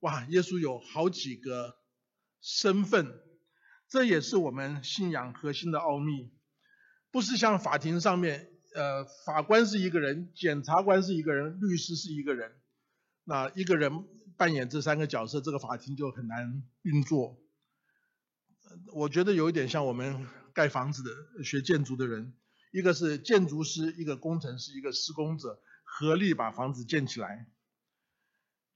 [0.00, 1.76] 哇，耶稣有好几个
[2.40, 3.20] 身份，
[3.94, 6.32] 这也是我们信仰核心的奥秘。
[7.12, 12.56] 不是像法庭上面，呃，法官是一个人，检察官是一个人，律师是一个人，
[13.22, 14.04] 那一个人
[14.36, 17.40] 扮演这三个角色，这个法庭就很难运作。
[18.92, 20.26] 我觉得有一点像我们。
[20.52, 22.32] 盖房子的学建筑的人，
[22.70, 27.48] 一个是建筑师，一个工程师，一个施工者，合力把房子建起来。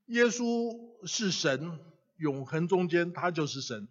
[0.07, 1.79] 耶稣是神，
[2.17, 3.87] 永恒中间他就是神，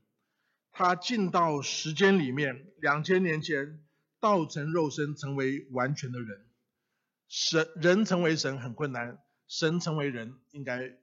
[0.77, 3.83] 他进到时间里面，两千年前
[4.19, 6.45] 道成肉身，成为完全的人。
[7.27, 10.95] 神人成为神很困难，神成为人应该，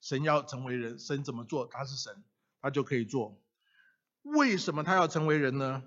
[0.00, 1.68] 神要成为人，神怎么做？
[1.68, 2.24] 他是神，
[2.60, 3.40] 他就可以做。
[4.22, 5.84] 为什么他要成为人呢？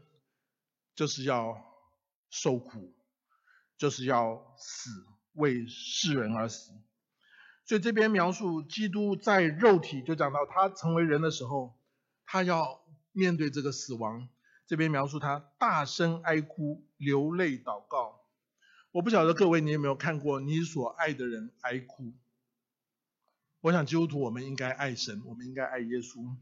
[0.95, 1.61] 就是要
[2.29, 2.95] 受苦，
[3.77, 4.89] 就是要死，
[5.33, 6.71] 为世人而死。
[7.65, 11.77] 所以这边描述基督在肉体，就讲到他成为人的时候，
[12.25, 12.84] 他要
[13.15, 14.29] 面对这个死亡。
[14.67, 18.21] 这边描述他大声哀哭、流泪祷告。
[18.91, 22.13] 我不晓得各位你有没有看过你所爱的人哀哭？
[23.61, 26.35] 我想基督徒我们应该爱神，我们应该爱耶稣。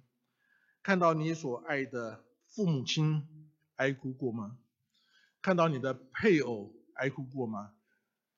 [0.82, 3.28] 看到你所爱的父母亲
[3.76, 4.58] 哀哭过吗？
[5.42, 7.74] 看到你的配偶哀哭过吗？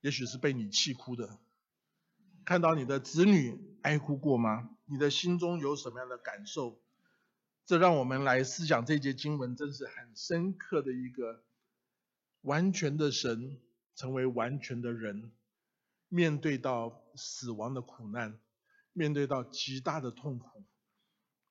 [0.01, 1.39] 也许是被你气哭的。
[2.43, 4.69] 看到你的子女哀哭过吗？
[4.85, 6.81] 你的心中有什么样的感受？
[7.65, 11.43] 这让我们来思想这节经文，真是很深刻的一个
[12.41, 13.59] 完全的神
[13.95, 15.31] 成为完全的人，
[16.07, 18.39] 面对到死亡的苦难，
[18.93, 20.63] 面对到极大的痛苦，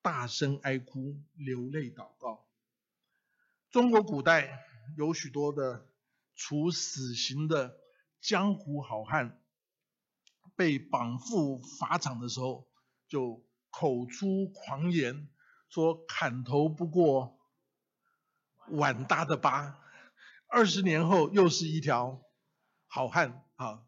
[0.01, 2.47] 大声哀哭，流泪祷告。
[3.69, 4.59] 中国古代
[4.97, 5.85] 有许多的
[6.33, 7.77] 处死刑的
[8.21, 9.41] 江湖好汉。
[10.57, 12.65] 被绑赴法场的时候，
[13.09, 15.27] 就口出狂言，
[15.75, 17.37] 说砍头不过
[18.69, 19.77] 碗大的疤。
[20.47, 22.21] 二十年后又是一条
[22.87, 23.83] 好汉啊，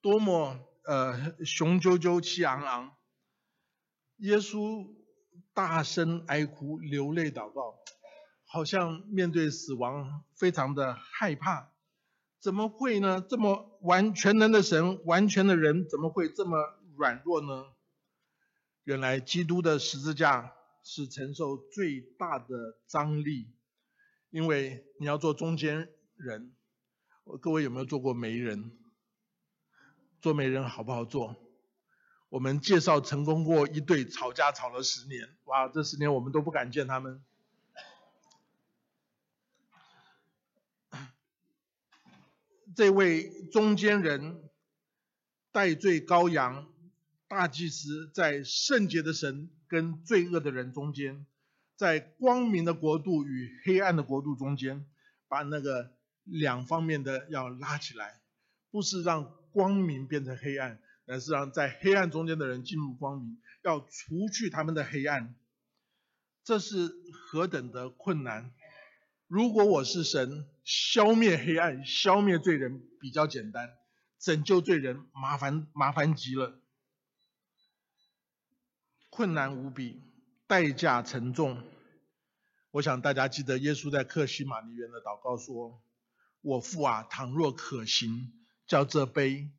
[0.00, 2.94] 多么呃雄赳赳气昂昂。
[4.18, 4.94] 耶稣
[5.52, 7.80] 大声哀哭，流泪祷告，
[8.44, 11.72] 好像面对死亡非常的害怕。
[12.38, 13.20] 怎么会呢？
[13.20, 17.72] 这么完全能的神，完全的人，怎么会这么软弱呢？
[18.84, 20.52] 原来基督的十字架
[20.84, 23.50] 是承受最大的张力，
[24.30, 26.54] 因为你要做中间人。
[27.40, 28.78] 各位有没有做过媒人？
[30.20, 31.36] 做媒人好不好做？
[32.28, 37.24] 我们介绍成功过一对吵架吵了十年，哇，这十年我们都不敢见他们。
[42.76, 44.50] 这位中间人
[45.52, 46.68] 代罪羔羊
[47.28, 51.26] 大祭司，在圣洁的神跟罪恶的人中间，
[51.74, 54.86] 在光明的国度与黑暗的国度中间，
[55.26, 55.90] 把那个
[56.22, 58.20] 两方面的要拉起来，
[58.70, 65.34] 不是让光明变成黑暗，而是让在黑暗中间的人进入光明，要除去他们的黑暗。
[66.44, 66.94] 这是
[67.26, 68.52] 何等的困难！
[69.26, 73.74] 如果我是神，消灭黑暗、消灭罪人比较简单，
[74.20, 76.60] 拯救罪人麻烦麻烦极了，
[79.16, 80.02] 困难无比，
[80.48, 81.62] 代价沉重。
[82.72, 85.80] 我想大家记得耶稣在克西马尼园的祷告说
[86.42, 88.32] ：“我父啊，倘若可行，
[88.66, 89.52] 叫这杯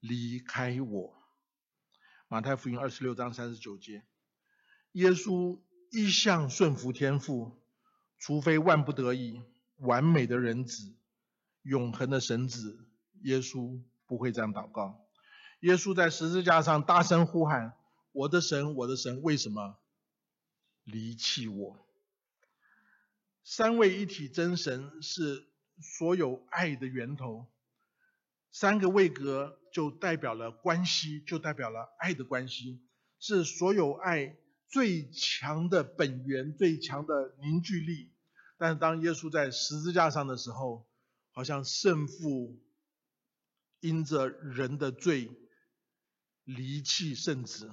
[0.00, 1.14] 离开我。”
[2.28, 4.06] 马太福音二十六章三十九节，
[4.92, 7.62] 耶稣一向顺服天父。
[8.18, 9.42] 除非万不得已，
[9.76, 10.96] 完美的人子，
[11.60, 12.88] 永恒的神子，
[13.20, 15.06] 耶稣不会这样祷告。
[15.60, 17.75] 耶稣在十字架上大声呼喊
[18.16, 19.76] ：“我的神，我的神，为什么
[20.84, 21.86] 离弃我？”
[23.44, 25.46] 三位一体真神是
[25.80, 27.46] 所有爱的源头，
[28.50, 32.80] 三个位格就代表了关系，就代表了爱的关系，
[33.18, 34.36] 是所有爱。
[34.68, 38.10] 最强的本源，最强的凝聚力。
[38.58, 40.84] 但是当耶稣在十字架上的时候，
[41.30, 42.58] 好像圣父
[43.78, 45.30] 因着人的罪
[46.42, 47.72] 离弃圣子，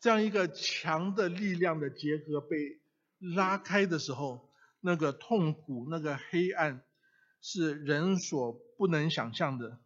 [0.00, 2.80] 这样一个强的力量的结合被
[3.18, 6.84] 拉开的时候，那个痛苦、那个黑暗
[7.40, 9.80] 是人所不能想象的。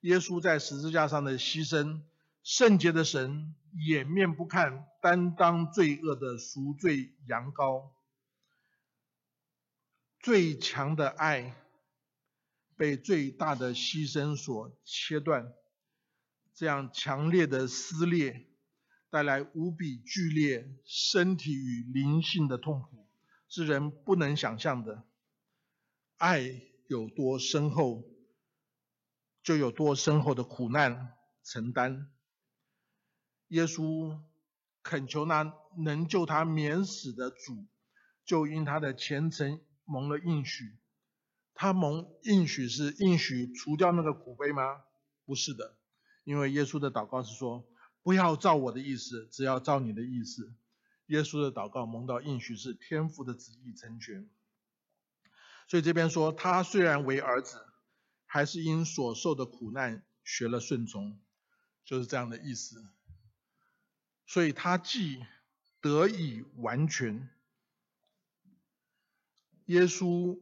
[0.00, 2.02] 耶稣在十字架上的牺牲，
[2.42, 3.54] 圣洁的神。
[3.76, 7.90] 掩面不看，担当罪恶的赎罪羊羔，
[10.20, 11.56] 最强的爱
[12.76, 15.52] 被最大的牺牲所切断，
[16.54, 18.46] 这样强烈的撕裂
[19.14, 23.06] 带来无比剧烈身体与灵性的痛苦，
[23.48, 25.04] 是人不能想象的。
[26.16, 28.02] 爱有多深厚，
[29.40, 31.12] 就有多深厚的苦难
[31.44, 32.10] 承担。
[33.50, 34.18] 耶稣
[34.82, 37.66] 恳求那能救他免死的主，
[38.24, 40.76] 就因他的虔诚蒙了应许。
[41.54, 44.82] 他蒙应许是应许除掉那个苦悲吗？
[45.24, 45.76] 不是的，
[46.24, 47.64] 因为耶稣的祷告是说
[48.04, 50.54] ：“不要照我的意思，只要照你的意思。
[51.06, 54.28] 耶稣的祷告蒙到应许是天父的旨意成全。
[55.68, 57.66] 所以这边说，他虽然为儿子，
[58.26, 61.18] 还是因所受的苦难学了顺从，
[61.84, 62.84] 就是这样的意思。
[64.26, 65.24] 所以他既
[65.80, 67.30] 得以完全，
[69.64, 70.38] 耶稣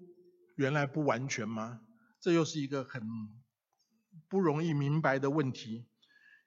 [0.56, 1.80] 原来不完全吗？
[2.18, 3.02] 这又是一个很
[4.28, 5.86] 不容易明白的问题。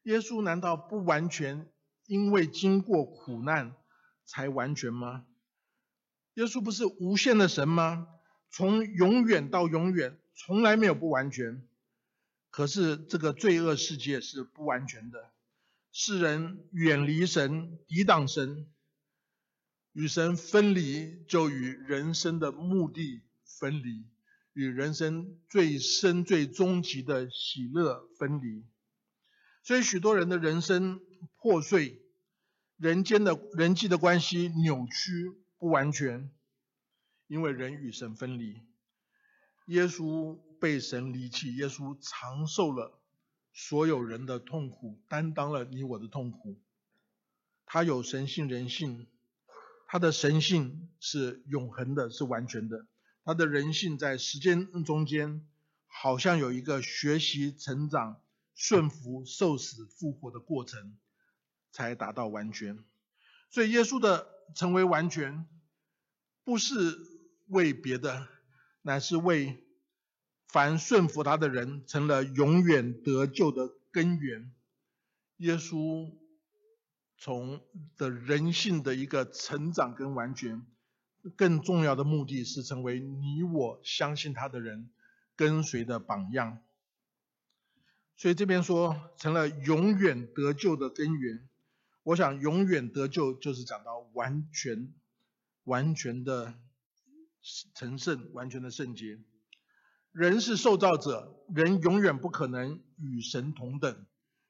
[0.05, 1.67] 耶稣难道不完全，
[2.05, 3.75] 因为经过苦难
[4.23, 5.25] 才完全吗？
[6.35, 8.07] 耶稣不是无限的神吗？
[8.51, 11.67] 从永远到永远，从来没有不完全。
[12.51, 15.31] 可是这个罪恶世界是不完全的，
[15.91, 18.67] 世人远离神，抵挡神，
[19.91, 24.05] 与神分离，就与人生的目的分离，
[24.53, 28.63] 与人生最深最终极的喜乐分离。
[29.65, 31.01] 所以许多人的人生
[31.41, 31.99] 破碎，
[32.77, 36.29] 人间的人际的关系扭曲不完全，
[37.25, 38.61] 因为人与神分离。
[39.65, 43.01] 耶稣被神离弃，耶稣承受了
[43.53, 46.61] 所有人的痛苦，担当了你我的痛苦。
[47.65, 49.07] 他有神性人性，
[49.87, 52.85] 他的神性是永恒的，是完全的。
[53.23, 55.43] 他的人性在时间中间，
[55.87, 58.21] 好像有一个学习成长。
[58.55, 60.97] 顺服、受死、复活的过程，
[61.71, 62.83] 才达到完全。
[63.51, 65.45] 所以耶稣的成为完全，
[66.43, 66.97] 不是
[67.47, 68.27] 为别的，
[68.81, 69.63] 乃是为
[70.47, 74.51] 凡顺服他的人，成了永远得救的根源。
[75.37, 76.11] 耶稣
[77.17, 77.61] 从
[77.97, 80.65] 的人性的一个成长跟完全，
[81.35, 84.89] 更重要的目的是成为你我相信他的人
[85.35, 86.61] 跟随的榜样。
[88.17, 91.49] 所以这边说成了永远得救的根源，
[92.03, 94.93] 我想永远得救就是讲到完全、
[95.63, 96.53] 完全的
[97.73, 99.19] 成圣、完全的圣洁。
[100.11, 104.05] 人是受造者，人永远不可能与神同等。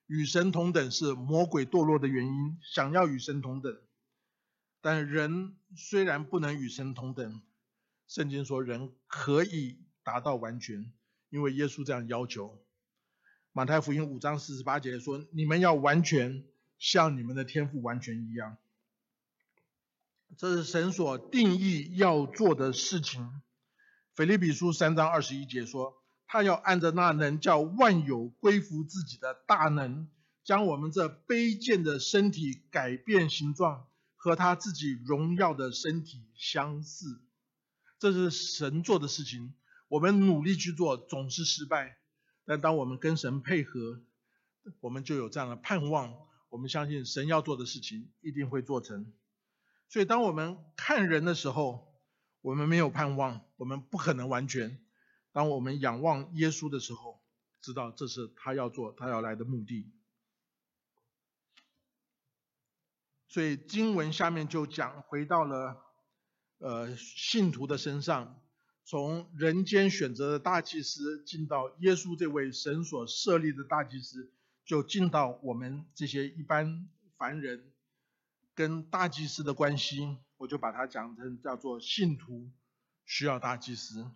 [0.05, 3.75] 与神同等是魔鬼堕落的原因，想要与神同等。
[4.79, 7.41] 但人虽然不能与神同等，
[8.07, 10.93] 圣经说人可以达到完全，
[11.31, 12.63] 因为耶稣这样要求。
[13.57, 16.43] 马太福音五章四十八节说：“你们要完全
[16.77, 18.57] 像你们的天赋完全一样。”
[20.35, 23.41] 这是神所定义要做的事情。
[24.13, 25.93] 腓立比书三章二十一节说
[26.27, 30.09] ：“他要按着那能叫万有归服自己的大能，
[30.43, 33.87] 将我们这卑贱的身体改变形状，
[34.17, 37.21] 和他自己荣耀的身体相似。”
[37.99, 39.53] 这是神做的事情。
[39.87, 41.95] 我们努力去做，总是失败。
[42.45, 44.01] 但当我们跟神配合，
[44.79, 46.15] 我们就有这样的盼望。
[46.49, 49.11] 我们相信神要做的事情一定会做成。
[49.89, 51.93] 所以当我们看人的时候，
[52.41, 54.79] 我们没有盼望，我们不可能完全。
[55.31, 57.21] 当我们仰望耶稣的时候，
[57.61, 59.91] 知道这是他要做、他要来的目的。
[63.27, 65.83] 所以经文下面就讲回到了
[66.59, 68.39] 呃信徒的身上。
[68.87, 74.31] 从人间选择的大祭司进到耶稣这位神所设立的大祭司，
[74.63, 77.73] 就进到我们这些一般凡人
[78.53, 82.51] 跟大祭司的关系，我就把它讲成叫做信徒
[83.05, 84.11] 需要大祭司。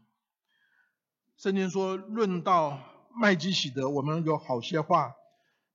[1.36, 5.16] 圣经说，论到麦基喜德，我们有好些话，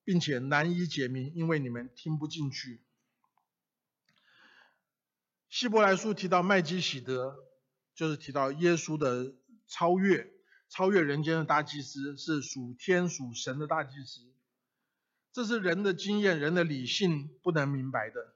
[0.05, 2.81] 并且难以解明，因为你们听不进去。
[5.49, 7.37] 希伯来书提到麦基喜德。
[7.95, 9.35] 就是提到耶稣的
[9.67, 10.31] 超越，
[10.69, 14.21] 超越人间的大祭司是属天属神的大祭司，
[15.33, 18.35] 这是人的经验、人的理性不能明白的，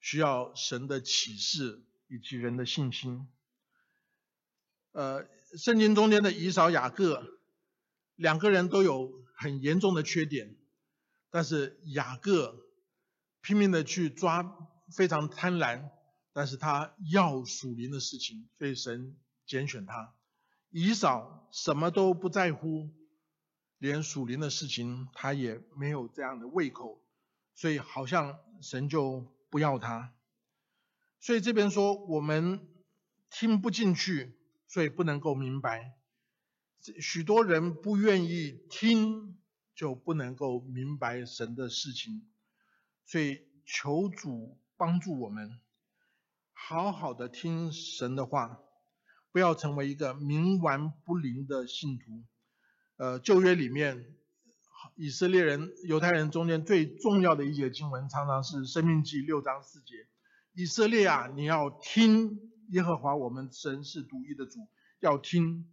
[0.00, 3.28] 需要神的启示以及人的信心。
[4.92, 5.26] 呃，
[5.58, 7.40] 圣经中间的以扫、雅各
[8.14, 10.56] 两个人都有很严重的缺点，
[11.30, 12.64] 但是雅各
[13.42, 14.56] 拼命的去抓，
[14.96, 15.90] 非常贪婪。
[16.36, 19.16] 但是他要属灵的事情，所以神
[19.46, 20.14] 拣选他。
[20.68, 22.90] 以扫什么都不在乎，
[23.78, 27.02] 连属灵的事情他也没有这样的胃口，
[27.54, 30.12] 所以好像神就不要他。
[31.20, 32.68] 所以这边说我们
[33.30, 35.96] 听不进去，所以不能够明白。
[37.00, 39.38] 许多人不愿意听，
[39.74, 42.28] 就不能够明白神的事情。
[43.06, 45.58] 所以求主帮助我们。
[46.58, 48.58] 好好的听神的话，
[49.30, 52.24] 不要成为一个冥顽不灵的信徒。
[52.96, 54.16] 呃，旧约里面
[54.94, 59.94] 以色列人、犹太人中间最重要的一节经文，常常是《生命记》六章四节
[60.54, 62.40] ：“以色列啊，你要听
[62.70, 64.66] 耶和华我们神是独一的主，
[64.98, 65.70] 要听。”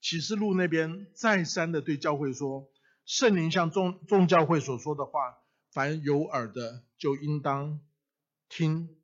[0.00, 2.68] 启示录那边再三的对教会说
[3.04, 5.36] ：“圣灵向众众教会所说的话，
[5.70, 7.80] 凡有耳的就应当
[8.48, 8.96] 听。”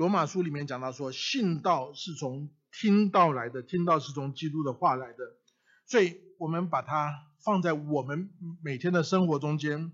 [0.00, 5.36] 罗马书里面讲到说：“信道是从听道来的，听道是从基督的话来的。”
[5.84, 7.26] 所以，我们把它。
[7.42, 8.28] 放在我们
[8.62, 9.92] 每天的生活中间，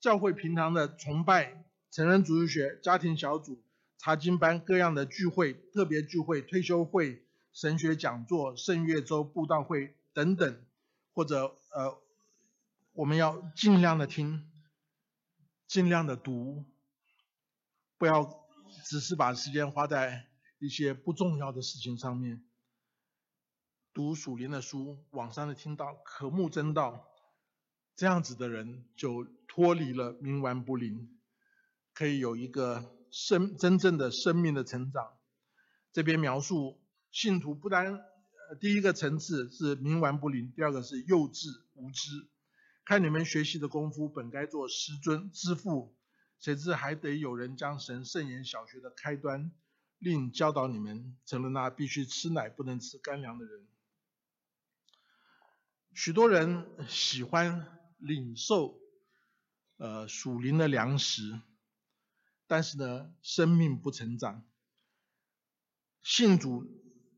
[0.00, 3.62] 教会平常的崇拜、成人主日学、家庭小组、
[3.96, 7.24] 查经班、各样的聚会、特别聚会、退休会、
[7.54, 10.62] 神学讲座、圣乐周、布道会等等，
[11.14, 11.98] 或者呃，
[12.92, 14.46] 我们要尽量的听，
[15.66, 16.66] 尽量的读，
[17.96, 18.24] 不要
[18.84, 20.26] 只是把时间花在
[20.58, 22.44] 一些不重要的事情上面。
[23.94, 27.08] 读属灵的书，网上的听到渴慕真道，
[27.96, 31.18] 这样子的人就脱离了冥顽不灵，
[31.94, 35.14] 可以有一个生真正的生命的成长。
[35.92, 38.00] 这边描述信徒不单
[38.60, 42.28] 第一个层次是冥顽不灵，第二个是幼稚无知。
[42.84, 45.94] 看你们学习的功夫，本该做师尊之父，
[46.38, 49.50] 谁知还得有人将神圣言小学的开端，
[49.98, 53.66] 另教导你们，成了那必须吃奶不能吃干粮的人。
[55.94, 57.66] 许多人喜欢
[57.98, 58.78] 领受
[59.78, 61.40] 呃属灵的粮食，
[62.46, 64.44] 但是呢，生命不成长。
[66.02, 66.64] 信主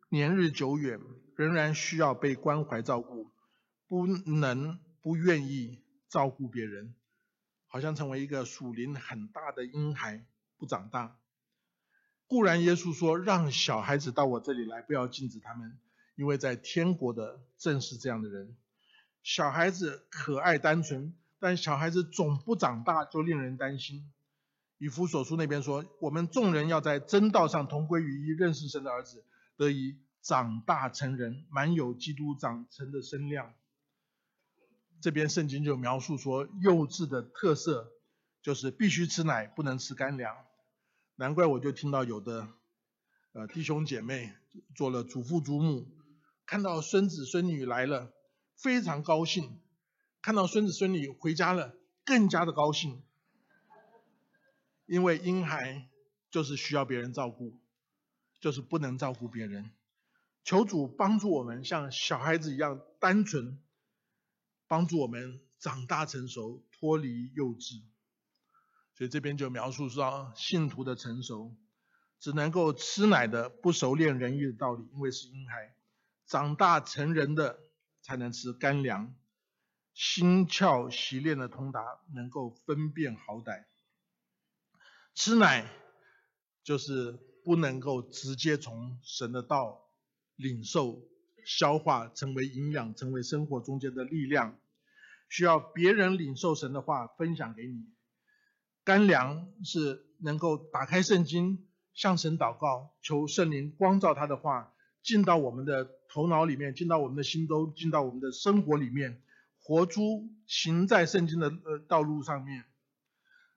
[0.08, 0.98] 年日久远，
[1.36, 3.30] 仍然需要被关怀照顾，
[3.86, 6.94] 不能不愿意照顾别人，
[7.70, 10.26] 好像成为一个属灵很大的婴孩
[10.58, 11.16] 不长大。
[12.26, 15.78] 固然耶稣说，让小孩子到我这里来，不要禁止他们，
[16.16, 18.56] 因为在天国的正是这样的人。
[19.22, 24.10] 小孩子可爱单纯，但小孩子总不长大就令人担心。
[24.78, 29.24] 以弗所书那边说，我们众人要在真道上同归于一，认识神的儿子，
[29.56, 33.54] 得以长大成人，满有基督长成的身量。
[35.00, 37.92] 这边圣经就描述说，幼稚的特色
[38.42, 40.36] 就是必须吃奶，不能吃干粮。
[41.16, 42.48] 难怪我就听到有的
[43.32, 44.32] 呃弟兄姐妹
[44.74, 45.88] 做了祖父祖母，
[46.46, 48.12] 看到孙子孙女来了。
[48.56, 49.58] 非常高兴，
[50.20, 51.74] 看到孙子孙女回家了，
[52.04, 53.02] 更加的高兴，
[54.84, 55.88] 因为婴孩
[56.30, 57.58] 就是需要别人照顾，
[58.38, 59.70] 就是不能照顾别人。
[60.44, 63.58] 求主帮助我们像小孩子一样单纯，
[64.70, 67.82] 帮助我们长大成熟，脱离幼稚。
[68.94, 71.56] 所以这边就描述说，信徒的成熟
[72.20, 75.74] 只能够吃奶的，不熟练仁义的道理，因为是婴孩，
[76.26, 77.58] 长大成人的。
[78.02, 79.14] 才能吃干粮，
[79.92, 81.82] 心窍习练的通达，
[82.14, 83.66] 能够分辨好歹。
[85.14, 85.70] 吃奶
[86.64, 89.86] 就是不能够直接从神的道
[90.34, 91.02] 领受、
[91.44, 94.58] 消化，成为营养，成为生活中间的力量，
[95.30, 97.86] 需要别人领受神的话分享给你。
[98.84, 104.74] 干粮是能够打开圣经，向神祷告，求圣灵光照他的话。
[105.02, 109.22] 进到我们的头脑里面，进到我们的心中，进到我们的生活里面，
[109.58, 112.66] 活出行在圣经的呃道路上面。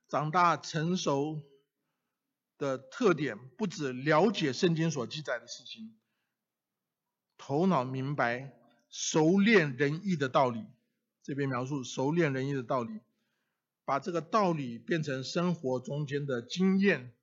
[0.07, 1.43] 长大成熟
[2.57, 5.99] 的特点，不止了解圣经所记载的事情，
[7.37, 8.53] 头脑明白
[8.89, 10.63] 熟练仁义的道理。
[11.23, 12.99] 这边描述熟练仁义的道理，
[13.85, 17.13] 把这个道理变成生活中间的经验，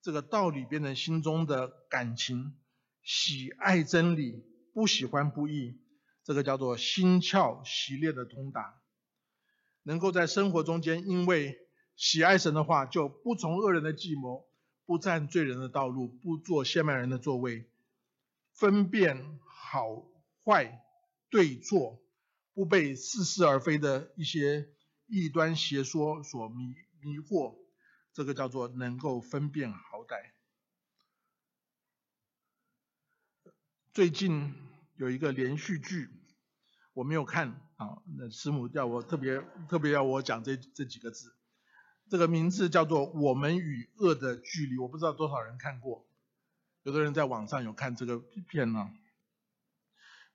[0.00, 2.54] 这个道理变成心中的感情。
[3.02, 5.78] 喜爱真理，不喜欢不义，
[6.22, 8.80] 这个叫做心窍习练的通达。
[9.82, 11.58] 能够在生活中间，因为
[11.96, 14.46] 喜爱神的话，就不从恶人的计谋，
[14.86, 17.68] 不占罪人的道路，不做陷害人的座位，
[18.54, 20.06] 分辨好
[20.44, 20.80] 坏
[21.28, 22.00] 对错，
[22.54, 24.68] 不被似是而非的一些
[25.06, 27.56] 异端邪说所迷迷惑，
[28.12, 30.30] 这个叫做能够分辨好歹。
[33.92, 34.54] 最近
[34.96, 36.08] 有一个连续剧，
[36.92, 38.02] 我没有看啊。
[38.16, 41.34] 那师母叫我特别特别要我讲这这几个字，
[42.08, 46.06] 这个名字叫做《我们与恶的距离》，我不知道多少人看过，
[46.82, 48.92] 有的人在网上有看这个片呢。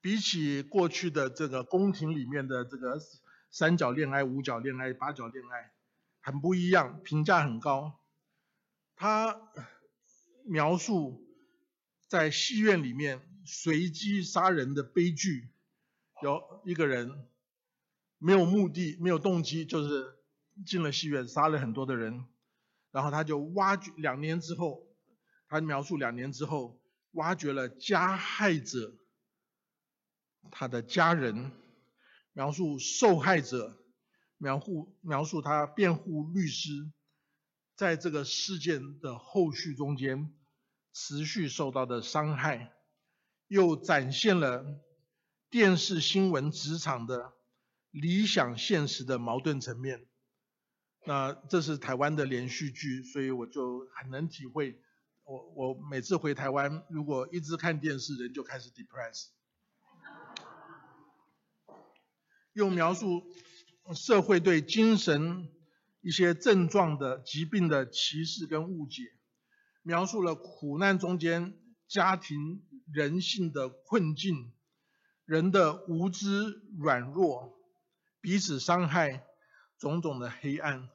[0.01, 2.99] 比起过去的这个宫廷里面的这个
[3.49, 5.71] 三角恋爱、五角恋爱、八角恋爱，
[6.21, 7.99] 很不一样，评价很高。
[8.95, 9.41] 他
[10.45, 11.25] 描述
[12.07, 13.25] 在戏院里面。
[13.51, 15.49] 随机杀人的悲剧，
[16.21, 17.27] 有一个人
[18.19, 20.19] 没有目的、没有动机，就是
[20.67, 22.25] 进了戏院杀了很多的人，
[22.91, 24.85] 然后他就挖掘两年之后，
[25.47, 26.79] 他描述两年之后
[27.13, 28.98] 挖掘了加害者
[30.51, 31.51] 他的家人，
[32.33, 33.77] 描述受害者，
[34.37, 36.91] 描述描述他辩护律师
[37.75, 40.33] 在这个事件的后续中间
[40.93, 42.73] 持续受到的伤害，
[43.47, 44.65] 又展现了
[45.49, 47.33] 电视新闻职场的。
[47.91, 50.05] 理想现实的矛盾层面，
[51.07, 54.79] 那这是台湾的连续剧，所以我就很能体会。
[55.23, 59.29] 我我每次回台湾，如果一直看电视，人就开始 depress。
[62.53, 63.23] 又描述
[63.95, 65.49] 社会对精神
[66.01, 69.03] 一些症状的疾病的歧视跟误解，
[69.81, 74.53] 描述了苦难中间家庭人性的困境，
[75.25, 77.57] 人的无知软弱。
[78.21, 79.25] 彼此伤害，
[79.77, 80.89] 种种的黑暗，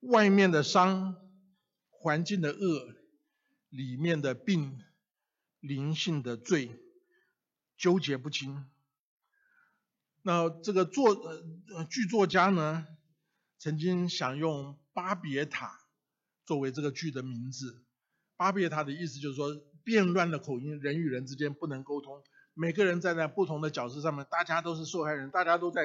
[0.00, 1.14] 外面的伤，
[1.90, 2.94] 环境的恶，
[3.68, 4.82] 里面的病，
[5.60, 6.80] 灵性的罪，
[7.76, 8.71] 纠结不清。
[10.22, 12.86] 那这个作呃剧作家呢，
[13.58, 15.80] 曾经想用巴别塔
[16.44, 17.84] 作为这个剧的名字。
[18.36, 19.54] 巴别塔的意思就是说，
[19.84, 22.22] 变乱的口音，人与人之间不能沟通。
[22.54, 25.82] 每个人站在不同的角色上面，大家都是受害人，大家都在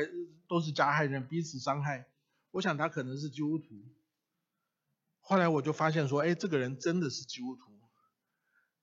[0.47, 2.07] 都是加害人，彼此伤害。
[2.51, 3.65] 我想他可能是基督徒。
[5.19, 7.71] 后来我就发现说，哎，这个人真的是基督徒。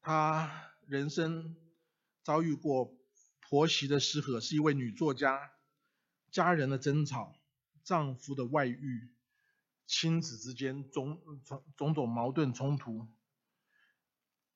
[0.01, 1.57] 他人生
[2.23, 2.95] 遭遇过
[3.49, 5.53] 婆媳的失和，是一位女作家，
[6.31, 7.35] 家人的争吵，
[7.83, 9.11] 丈夫的外遇，
[9.87, 13.07] 亲子之间种种种种矛盾冲突。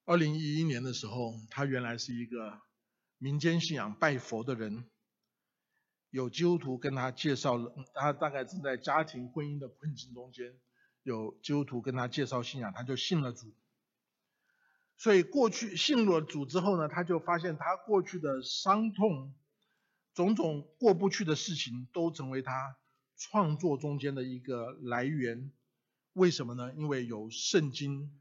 [0.04, 2.60] 二零一一年的时候，他原来是一个。
[3.20, 4.88] 民间信仰拜佛的人，
[6.10, 10.56] 有基督徒跟他介绍了，他大概正在家庭婚姻的困境中间，
[11.02, 13.52] 有基督徒跟他介绍信仰，他就信了主。
[14.98, 19.32] 所以过去信了主之后呢，他就发现他过去的伤痛，
[20.12, 22.76] 种种过不去的事情，都成为他
[23.16, 25.52] 创作中间的一个来源。
[26.14, 26.74] 为什么呢？
[26.74, 28.20] 因为有圣经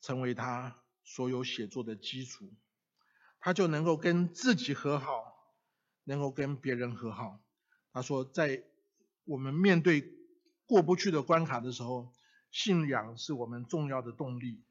[0.00, 2.48] 成为他所有写作的基础。
[3.40, 5.24] 他就能够跟自己和好，
[6.04, 7.40] 能够跟别人和好。
[7.92, 8.62] 他说，在
[9.24, 10.04] 我们面对
[10.66, 12.12] 过不去的关卡的时候，
[12.52, 14.62] 信仰是我们重要的动力。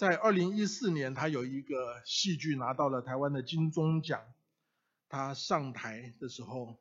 [0.00, 4.18] 在二零一四年，他有一个戏剧拿到了台湾的金钟奖。
[5.10, 6.80] 他上台的时候，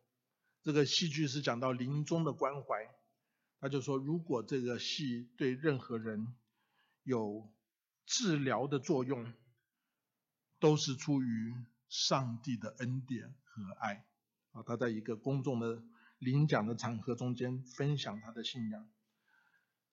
[0.64, 2.90] 这个戏剧是讲到临终的关怀。
[3.60, 6.34] 他就说，如果这个戏对任何人
[7.04, 7.52] 有
[8.06, 9.34] 治疗的作用。
[10.62, 11.56] 都是出于
[11.88, 14.06] 上帝的恩典和爱
[14.52, 14.62] 啊！
[14.62, 15.82] 他在一个公众的
[16.18, 18.90] 领奖的场合中间分享他的信仰。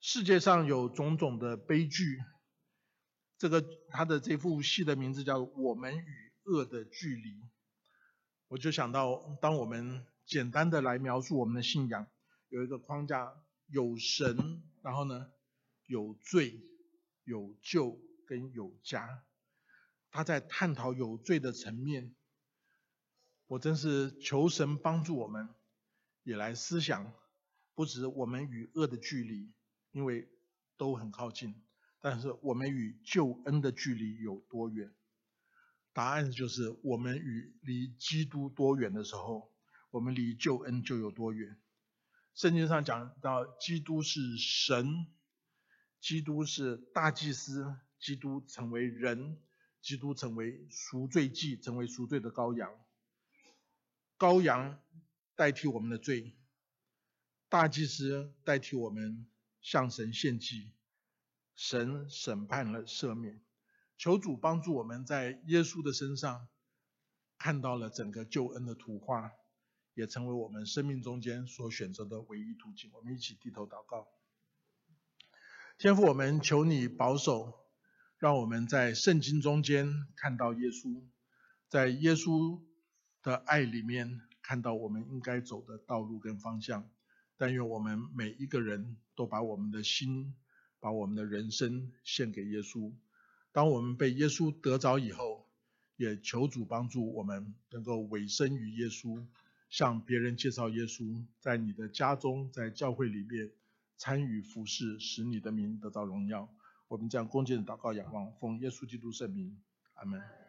[0.00, 2.20] 世界上有种种的悲剧，
[3.38, 7.30] 这个他的这部戏的名字叫《我们与恶的距离》。
[8.48, 12.06] 我就想到，当我们简单的来描述我们的信仰，
[12.48, 13.34] 有一个框架，
[13.66, 15.30] 有神，然后呢，
[15.86, 16.60] 有罪，
[17.24, 19.24] 有救跟有家。
[20.10, 22.14] 他在探讨有罪的层面，
[23.48, 25.48] 我真是求神帮助我们，
[26.22, 27.12] 也来思想，
[27.74, 29.52] 不止我们与恶的距离，
[29.90, 30.28] 因为
[30.78, 31.60] 都很靠近，
[32.08, 34.94] 但是我们与救恩的距离有多远？
[35.92, 39.52] 答案就是我们与离基督多远的时候，
[39.90, 41.60] 我们离救恩就有多远。
[42.32, 45.08] 圣经上讲到，基督是神，
[46.00, 49.42] 基督是大祭司，基督成为人。
[49.82, 52.70] 基督成为赎罪祭，成为赎罪的羔羊，
[54.16, 54.80] 羔羊
[55.34, 56.36] 代替我们的罪，
[57.48, 59.26] 大祭司代替我们
[59.60, 60.72] 向神献祭，
[61.56, 63.40] 神审判了赦免，
[63.96, 66.46] 求主帮助我们在耶稣的身上
[67.38, 69.32] 看到了整个救恩的图画，
[69.94, 72.90] 也成为我们生命中间所选择的唯一途径。
[72.92, 74.06] 我们一起低头祷告，
[75.78, 77.66] 天父，我们求你保守。
[78.18, 81.04] 让我们在圣经中间看到耶稣，
[81.68, 82.62] 在耶稣
[83.22, 86.88] 的爱里面看到我们应该走的道路跟方向。
[87.36, 90.34] 但愿我们每一个人都把我们的心、
[90.86, 92.92] 把我们的人生献给耶稣。
[93.50, 95.44] 当我们被耶稣得着以后，
[95.96, 99.26] 也求主帮助我们能够委身于耶稣，
[99.68, 103.50] 向别人介绍耶稣，在你的家中，在教会里面
[103.96, 106.48] 参与服侍，使你的名得到荣耀。
[106.86, 109.58] 我们将恭敬的祷告、仰望，奉耶稣基督圣名，
[109.94, 110.45] 阿门。